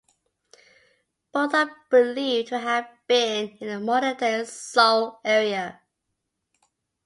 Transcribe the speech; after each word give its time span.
Both 1.31 1.53
are 1.53 1.75
believed 1.91 2.47
to 2.47 2.57
have 2.57 2.87
been 3.05 3.55
in 3.59 3.67
the 3.67 3.79
modern-day 3.79 4.45
Seoul 4.45 5.19
area. 5.23 5.79